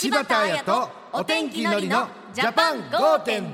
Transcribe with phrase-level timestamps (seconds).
[0.00, 3.52] 柴田彩とお天気のりのジャパン5.0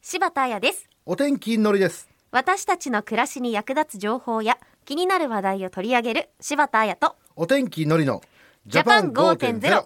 [0.00, 0.88] 柴田彩です。
[1.04, 2.08] お天気のりです。
[2.30, 8.22] 私たちの暮らしに役立つ情報や気になる話題を取り上げる柴田彩とお天気のりの
[8.68, 9.84] ジャパン5.0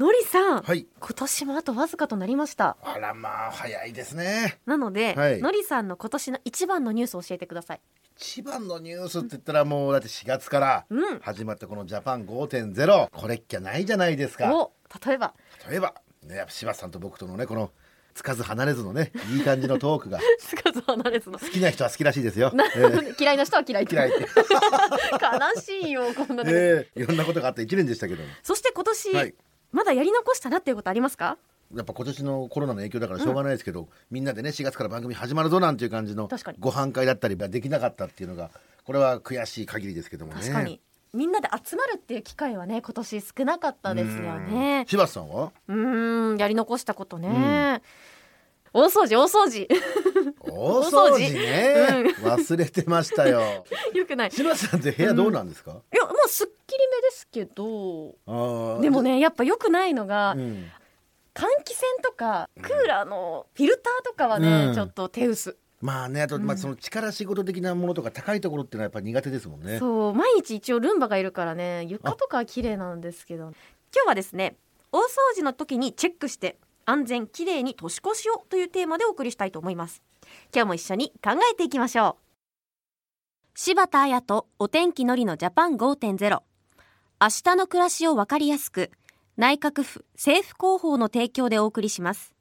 [0.00, 0.88] のりさん、はい。
[0.98, 2.76] 今年もあとわずかとなりました。
[2.82, 4.58] あらまあ早いですね。
[4.66, 5.40] なので、はい。
[5.40, 7.80] のりさんの今年の一番のニュースを教えてください
[8.18, 11.18] 一番のニュースって言ったらもうだって4月からうん。
[11.20, 14.54] 始まったこのジャパン5.0これっきゃないじゃないですか。
[14.54, 14.72] お
[15.06, 15.34] 例えば。
[15.68, 15.94] 例えば。
[16.24, 17.70] ねやっぱ柴田さんと僕とのねこの
[18.14, 20.18] つかず離れずのねいい感じのトークが。
[20.40, 21.38] つかず離れずの。
[21.38, 24.10] 好きな人は好きらしいですよ、えなー 嫌いな人は嫌い嫌い。
[25.54, 28.28] 悲しいよこんなの、えーいろんなことがあった1年でしたけども。
[28.42, 29.34] そして今年、はい。
[29.72, 31.36] まだやり残したなっていうことありますか？
[31.74, 36.28] やっぱ今年のコロナの影響だからしょうがないですけど、みんなでね4月から番組始まるぞなんていう感じの
[36.60, 38.50] ご飯会だったりできなかったっていうのが
[38.84, 40.40] これは悔しい限りですけどもね。
[40.40, 40.80] 確かに、
[41.12, 44.84] みんなで集まるっていう機会はね今年少なかったですよね。
[44.86, 45.52] 柴田さんは？
[45.66, 47.82] うーんやり残したことね、
[48.72, 49.66] 大掃除大掃除。
[50.40, 52.26] 大掃除ね、うん。
[52.26, 53.40] 忘れてましたよ。
[53.92, 54.28] よくない。
[54.28, 58.14] い柴田さんって部屋どうなんですか、やまあすっきりめですけど。
[58.80, 60.66] でもねやっぱよくないのが、うん
[61.36, 64.74] 換気扇とかクーラーのフィルターとかはね、うん。
[64.74, 65.58] ちょっと手薄。
[65.82, 69.78] まあねあと、まあ、その力仕事的なものとか高いところっていうのはやっぱ苦手ですもんね。
[69.78, 73.52] そう毎日一応ルンバがいるからね床とかは綺麗なんですけど。
[73.94, 74.56] 今日はですね
[74.92, 75.04] 大掃
[75.36, 80.02] 除の時にチェックして安全きれいに年越しをというテーマでお送りしたいと思います。
[80.54, 82.26] 今日も一緒に考えていきましょう。
[83.54, 86.42] 柴田彩とお天気のりのジャパン5.0
[87.18, 88.90] 明日の暮らしをわかりやすく
[89.38, 92.34] 内閣府政府広報の提供でお送りします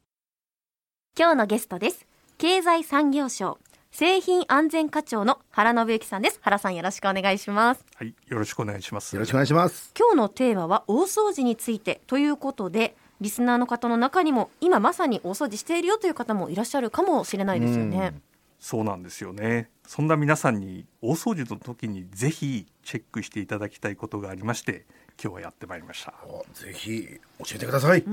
[1.19, 2.07] 今日のゲストです
[2.37, 3.57] 経済産業省
[3.91, 9.13] 製品安全課長の原信之さんです原さんよろしくお願いしますはい、よろしくお願いします。
[9.13, 18.13] よろしくお願いします今日のテーマは大掃除についてということでリスナーの方の中にも今まさに大掃除しているよという方もいらっしゃるかもしれないですよね。
[18.57, 19.69] そうなんですよね。
[19.85, 24.85] そんな皆さんに大掃除の時にぜひチェックしていただきたいことがありまして、
[25.21, 26.13] 今日はやってまいりました。
[26.25, 27.07] おぜひ
[27.39, 28.03] 教えてください、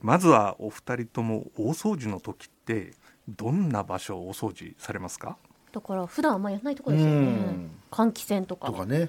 [0.00, 2.92] まずはお二人とも大掃除の時って
[3.28, 5.36] どんな場所をお掃除されますか？
[5.72, 7.70] だから普段あんまやらないところですよねうん。
[7.90, 8.68] 換気扇とか。
[8.68, 9.08] とかね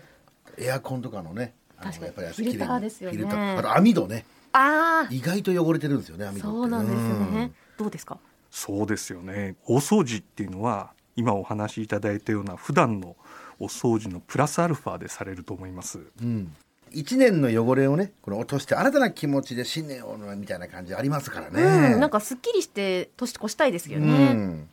[0.57, 7.51] エアコンとかのねあの確かにやっぱりフィルターですよねあと網戸ねあ意外と汚れてるんですよねあ、網戸ってそうなんですね。
[7.78, 8.17] どうですか？
[8.50, 9.55] そうですよね。
[9.66, 13.16] 大掃除っていうのは今お話しいただいたような普段の
[13.59, 16.00] お掃除のプラスアルファでされると思います。
[16.22, 16.55] うん
[16.95, 24.33] 一年の汚れをねこの落として新たな気持ちで新年をみたいな感じありますからね、うん、なんかすっきりして年越したいですようね。
[24.33, 24.69] ん。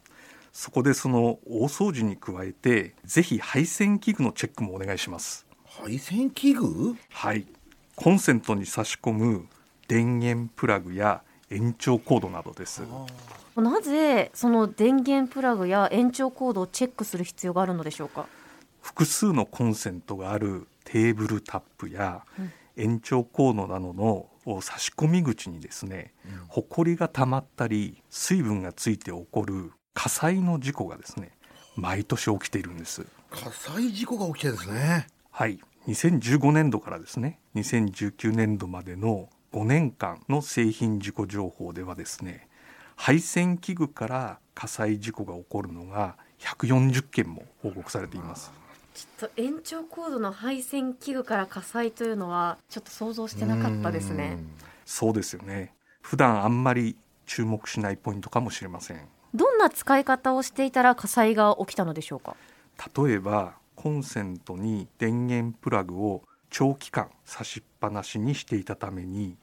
[0.52, 5.46] そこでその大掃除に加えてぜひ配線器具のチェックもお願いします。
[5.64, 6.96] 配線器具？
[7.10, 7.46] はい。
[7.96, 9.46] コンセントに差し込む
[9.88, 12.82] 電源プラグや延長コードなどです。
[13.56, 18.26] なぜその電源プラグや延長コードをチェックする必要があるのでしょうか？
[18.80, 22.24] 複数のコンセントがあるテーブルタップや
[22.76, 26.12] 延長コードなどの差し込み口にですね、
[26.48, 31.32] ほこりが溜まったり水分がついて起こる火災の事故がですね
[31.76, 33.06] 毎年起きているんです。
[33.30, 35.06] 火災事故が起きてるんですね。
[35.30, 42.48] はい、2015年度からですね2019年度までの5年間の製品事故情報ではですね
[42.96, 48.52] 配線器具から火災事故が起こるのが140件も報告されています
[48.94, 54.38] ちょっと延長コードの配線器具から火災というのはちょっと想像してなかったですね。
[54.84, 59.00] そうですよね普段あんまり注目しないポイントかもしれません
[59.32, 62.36] どんな使い方をしていたら火災が起きたのでしょうか？
[63.02, 69.36] 例えばコンセントに電源プラグを長期間差しっぱなしにしていたために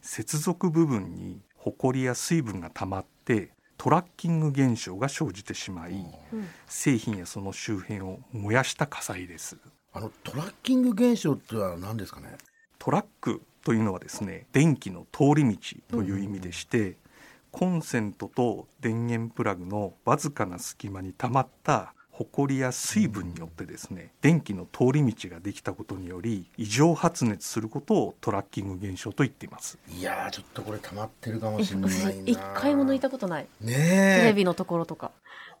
[0.00, 3.50] 接続部分にホコリや水分が溜まって
[3.86, 6.48] トラッキング現象が生じてしまいうん。
[6.66, 9.56] 製品やその周辺を燃やした火災です。
[9.92, 12.36] あのトラッキング現象ってのは何ですかね？
[12.80, 16.96] トラックというのはですね電気の通り道という意味でして、
[17.52, 33.46] コンセントと電源プラグのわずかな隙間に溜まったホコリや水分によってですね電気の通り道ができたことにより異常発熱することをトラッキング現象と言っていますいやーちょっとこれ溜まってるかもえしれない 一回も抜いたことない。
[33.60, 35.10] ねテえレビのところとか。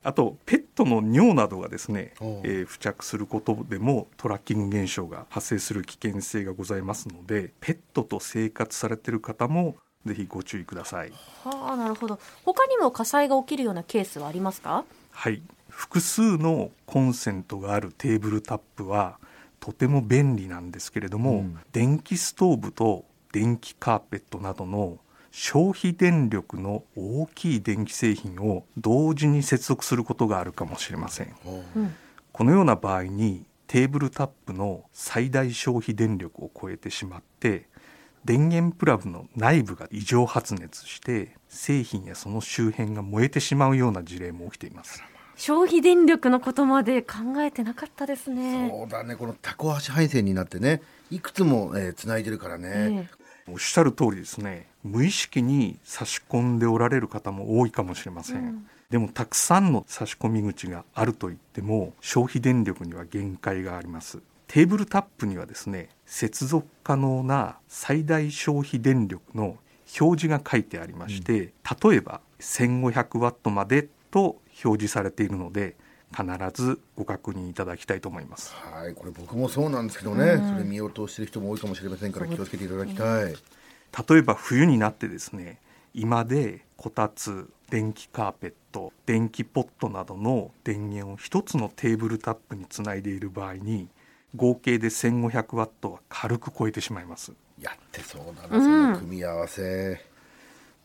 [0.02, 9.76] あとペットの尿などがですね、えー付着することでもトラッキング現象が発生する危険性がございますのでペットと生活されている方も
[10.06, 11.12] ぜひご注意ください
[11.44, 12.18] はあなるほど。
[12.44, 14.84] 他にも火災が起きるようなケースはありますか？
[15.10, 15.42] はい
[15.76, 19.18] 複数のコンセントがあるテーブルタップは
[19.60, 21.58] とても便利なんですけれども、うん。
[21.70, 24.96] 電気ストーブと電気カーペットなどの
[25.30, 31.34] 消費電力の大きい電気製品を同時に接続することがあるかもしれません。
[31.44, 31.94] うん。
[32.32, 37.68] このような場合にテーブルタップの最大消費電力を超えてしまって
[38.24, 45.02] 電源プラグの内部が異常発熱して製品やその周辺が燃えてしまうような事例も起きています
[45.36, 48.68] 消費電力のことまで考えてなかったですね。
[48.70, 49.16] そうだね。
[49.16, 53.08] このタコ足配線になってねいくつも、えー、繋いでるからね、
[53.48, 54.66] えおっしゃる通りですね。
[54.82, 58.66] 無意識に差し込んでおられる方も多いかもしれません、うん。
[58.90, 64.20] でもたくさんの差し込み口があるといっても消費電力には限界があります。
[64.48, 69.58] テーブルタップにはですね接続可能な最大消費電力の
[70.00, 75.76] 表示が書いてありまして、例えば1500ワットまでと表示されているので
[76.16, 76.24] 必
[76.54, 78.54] ずご確認いただきたいと思います。
[78.54, 80.52] はいこれ僕もそうなんですけどね、うん。
[80.52, 85.58] それ見落としてる人も多いかもしれませんから気をつけていただきたい、例えば冬になってですね
[85.94, 93.88] 今でこたつ電気カーペット電気ポットなどの電源を一つのテーブルタップにつないでいる場合に
[94.36, 97.32] 合計で1500ワットは軽く超えてしまいます。
[97.60, 98.62] やってそうだな、うん。
[98.62, 99.62] その組み合わせ。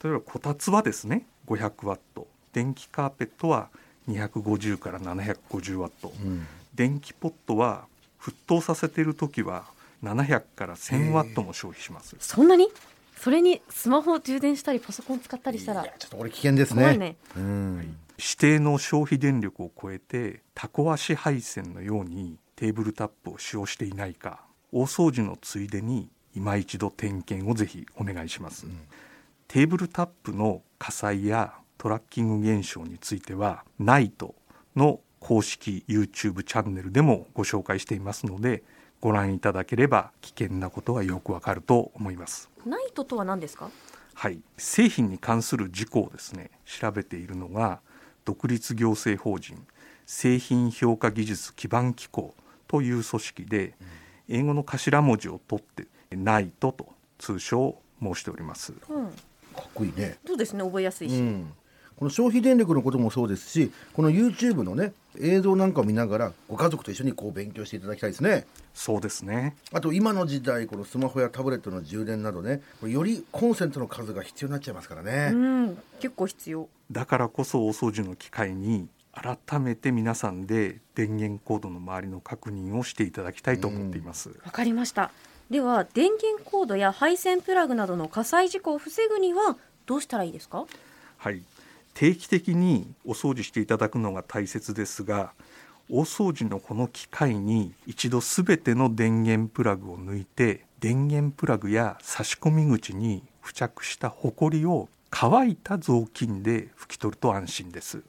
[0.03, 3.69] 例えばこたつはですね500ワット電気カーペットは
[4.09, 6.45] 250から750ワット、うん。
[6.73, 7.85] 電気ポットは
[8.19, 9.65] 沸騰させている時は
[10.03, 12.15] 700から1000ワットも消費します。
[12.19, 12.69] そんなに？
[13.17, 15.83] それにスマホを充電したりパソコン使ったりしたら。
[15.83, 16.97] いやちょっとこれ危険ですね。
[16.97, 17.15] ね。
[17.37, 17.97] うん。
[18.17, 28.65] 指定の消費電力を超えてタコ足配線のようにテーブルタップを使用していないか大掃除のついでに今一度点検をぜひお願いします、
[29.47, 34.35] テーブルタップの火災やトラッキング現象については NITE
[34.75, 38.61] の公式 YouTube チャンネルでもご紹介していますので
[38.99, 42.51] ご覧いただければ危険なことがよくわかると思います。
[42.67, 43.71] ナイトとは何ですか？
[44.13, 47.79] はい、製品に関する事項をですね調べているのが
[48.25, 49.57] 独立行政法人
[50.05, 52.35] 製品評価技術基盤機構
[52.67, 53.73] という組織で、
[54.29, 58.71] 英語の頭文字を取ってナイトと通称を申しております。
[58.87, 59.07] うん。
[59.07, 60.19] かっこいいね。
[60.27, 60.63] そうですね。
[60.63, 61.51] 覚えやすいし、うん、
[62.01, 68.47] この消費電力のこともそうですしこの YouTube のね映像なんかを見ながらご家族と一緒にこう勉強していただきたいですね。
[68.73, 69.55] そうですね。
[69.71, 75.77] あと今の時代このスマホやタブレットの充電などねよりコンセントの数が必要になっちゃいますからね、うん。
[75.99, 76.67] 結構必要。
[76.91, 85.11] だからこそ大掃除の機会に改めて皆さんで電源コードの周りの確認をしていただきたいと思っています、わかりました。
[85.51, 89.55] では電源コードや配線プラグなどの火災事故を防ぐには
[89.85, 90.65] どうしたらいいですか？
[91.17, 91.43] はい、
[91.93, 95.33] 定期的にお掃除していただくのが大切ですが
[95.89, 108.01] 大掃除のこの機械に一度すべての電源プラグを抜いて電源プラグや差し込み口に付着したホコリを乾いた雑巾で拭き取ると安心です。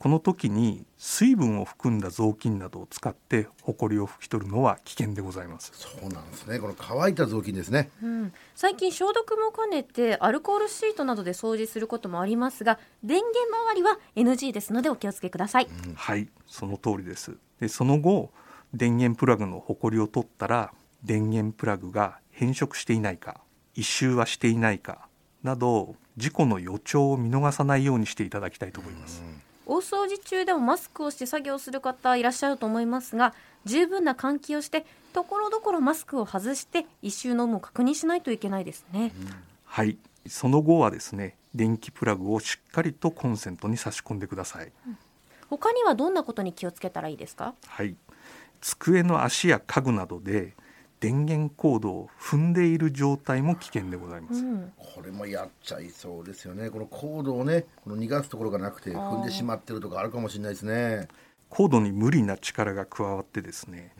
[0.00, 5.72] この時に水分を含んだ雑巾などを使ってホコリを拭き取るのは危険でございます。
[5.74, 6.58] そうなんですね。
[6.58, 7.90] この乾いた雑巾ですね。
[8.02, 13.40] うん、最近消毒も兼ねてアルコールシートなどで掃除することもありますが電源
[13.72, 17.36] 周りは NG ですのでお気をつけください、はいその通りです。
[17.60, 18.32] でその後
[18.72, 20.72] 電源プラグのホコリを取ったら
[21.04, 23.42] 電源プラグが変色していないか
[23.74, 25.08] 異臭はしていないか
[25.42, 29.22] など事故の予兆を見逃さないようにしていただきたいと思います、
[29.70, 33.34] 大掃除中でもマスクをして作業する方いらっしゃると思いますが
[33.64, 39.12] 十分な換気をしてところどころマスクを外して異臭の有無を確認しないといけないですね、
[39.64, 39.96] はい。
[40.26, 44.72] その後はですね電気プラグをしっかりとコンセントに差し込んでください、
[45.48, 47.54] 他にはどんなことに気をつけたらいいですか？
[47.68, 47.94] はい。
[48.60, 50.54] 机の足や家具などで
[51.00, 54.72] 電源コードを踏んでいる状態も危険でございます、うん。
[54.76, 56.68] これもやっちゃいそうですよね。
[56.68, 61.08] このコードをねこの逃がすところがなくて踏んでしまってるとかあるかもしれないですね。
[61.48, 63.92] コードに無理な力が加わってですね、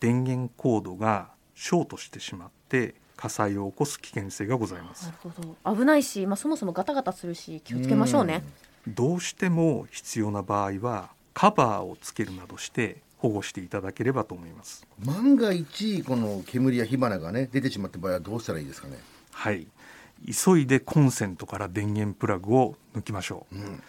[0.00, 5.06] 電源コードがショートしてしまって火災を起こす危険性がございます。
[5.06, 5.30] なるほ
[5.64, 5.76] ど。
[5.76, 8.44] 危ないし、まあ、そもそもガタガタするし気をつけましょうね、
[8.86, 14.86] どうしても必要な場合はカバーをつけるなどして保護していただければと思います。
[15.04, 18.96] 万が一この煙や火花がね出てしまった場合はどうしたらいいですかね？
[19.32, 19.66] はい。
[20.26, 23.82] 急いでコンセントから電源プラグを抜きましょう、ん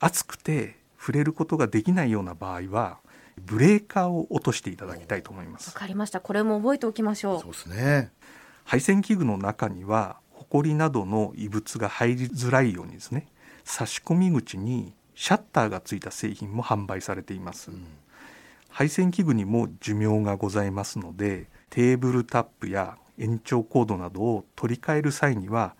[0.00, 2.98] 熱くて触れることができないような場合は
[3.40, 5.68] ブレーカーを落としていただきたいと思います。
[5.68, 6.20] わかりました。
[6.20, 8.10] これも覚えておきましょそうですね。
[8.64, 13.28] 配線器具の中にはホコリなどの異物が入りづらいようにですね
[13.64, 17.70] 差し込み口にシャッターがついた製品も販売されています、
[18.78, 25.74] 配線器具にも寿命がございますのでテーブルタップや延長コードなどを取り替える際には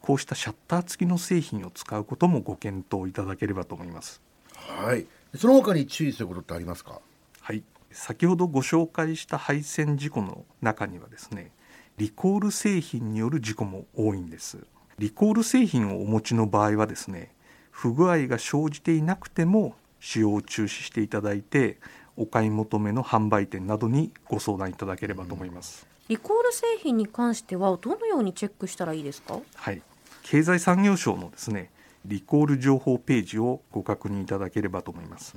[0.00, 4.20] こうしたシャッター付きの製品を使うこともご検討いただければと思います。
[4.52, 5.06] はい。
[5.36, 7.00] その他に注意することってありますか？
[7.40, 7.62] はい。
[7.92, 11.52] 先ほどご紹介した配線事故の中にはですね
[11.98, 14.58] リコール製品による事故も多いんです。
[14.98, 17.30] リコール製品をお持ちの場合はですね
[17.70, 21.78] 不具合が生じていなくても使用を中止していただいて
[22.20, 29.40] お買い求めの販売店などにご相談いただければと思います、リコール製品に関してはどのようにチェックしたらいいですか？
[29.54, 29.80] はい。
[30.22, 31.70] 経済産業省のですね
[32.04, 35.34] リコール情報ページをご確認いただければと思います、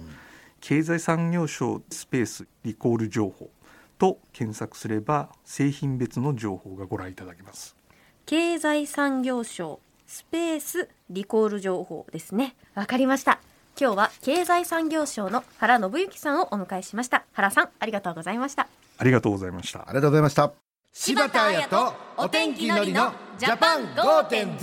[0.59, 3.49] 経済産業省スペースリコール情報
[3.97, 7.77] と検索すれば製品別の情報がご覧いただけます。
[8.25, 12.55] 経済産業省スペースリコール情報ですね。
[12.75, 13.39] わかりました
[13.79, 17.25] 今日は経済産業省の原信之さんをお迎えしました。
[17.33, 18.67] 原さんありがとうございました。
[18.99, 19.81] ありがとうございました。
[19.81, 20.53] ありがとうございました。
[20.91, 24.59] 柴田彩とお天気のりのジャパン5.0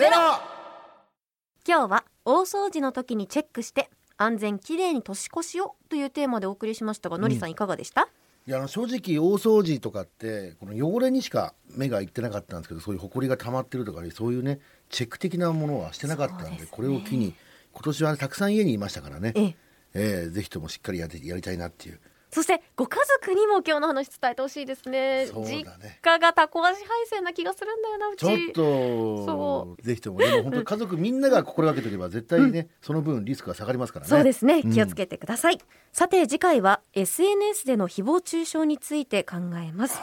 [1.67, 8.09] 今日は大掃除の時にチェックして安全きれいに年越しをというテーマでお送りしましたが、のりさんいかがでした？
[8.47, 16.69] いやあの正直大掃除とかってこの汚れにしか目がいってなかったんですけどそういう埃が溜まってるとかねそういうねチェック的なものはしてなかったんでね。
[16.71, 17.35] これを機に
[17.73, 19.33] 今年はたくさん家にいましたからね。
[19.35, 19.57] ええ。
[19.93, 22.01] えーぜひともしっかりやってやりたいなっていう。
[22.31, 25.27] そしてご家族にも今日の話伝えてほしいですね。
[25.27, 25.67] そうだね。
[25.83, 28.21] 実家がタコ足配線な気がするんだよなうち。
[28.21, 34.11] ちょっそとぜひともでも本当に 家族みんなが心がけておけば絶対ね、その分リスクが下がりますからね。
[34.11, 34.61] そうですね。
[34.65, 34.73] うん。
[34.73, 35.59] 気をつけてください、
[35.93, 39.99] さて次回は SNS での誹謗中傷について考えます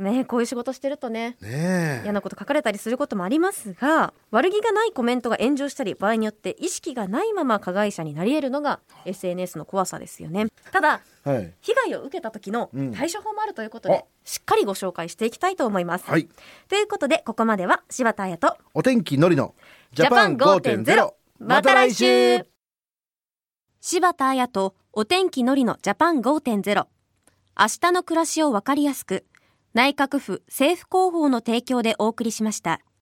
[0.00, 2.00] ねこういう仕事してるとねねえ。
[2.04, 10.46] 嫌なこと書かれたりすることもありますが悪気がないコメントが炎上したり場合によって意識がないまま加害者になり得るのが SNS の怖さですよね。
[10.72, 11.52] ただはい。
[11.60, 12.92] 被害を受けた時のうん。
[12.92, 14.04] 対処法もあるということで、あ。
[14.24, 16.28] しっかりご紹介していきたいと思います、はい。
[16.68, 19.54] ということでここまでは柴田彩とお天気のりの
[19.92, 22.46] ジャパン5.0 5.0また来週。
[23.80, 26.86] 柴田彩とお天気のりのジャパン5.0
[27.58, 29.24] 明日の暮らしをわかりやすく
[29.72, 32.80] 内閣府政府広報の提供でお送りしました。